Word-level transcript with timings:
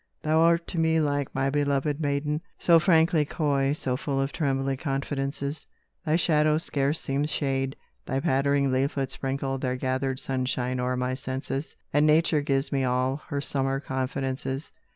Thou 0.23 0.39
art 0.39 0.65
to 0.69 0.79
me 0.79 0.99
like 0.99 1.35
my 1.35 1.51
beloved 1.51 2.01
maiden, 2.01 2.41
So 2.57 2.79
frankly 2.79 3.23
coy, 3.23 3.73
so 3.73 3.95
full 3.95 4.19
of 4.19 4.31
trembly 4.31 4.75
confidences; 4.75 5.67
Thy 6.03 6.15
shadow 6.15 6.57
scarce 6.57 6.99
seems 6.99 7.31
shade, 7.31 7.75
thy 8.07 8.19
pattering 8.19 8.71
leaflets 8.71 9.13
Sprinkle 9.13 9.59
their 9.59 9.75
gathered 9.75 10.19
sunshine 10.19 10.79
o'er 10.79 10.97
my 10.97 11.13
senses, 11.13 11.75
And 11.93 12.07
Nature 12.07 12.41
gives 12.41 12.71
me 12.71 12.83
all 12.83 13.17
her 13.27 13.41
summer 13.41 13.79
confidences. 13.79 14.71